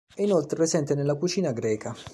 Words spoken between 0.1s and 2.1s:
È inoltre presente nella cucina greca.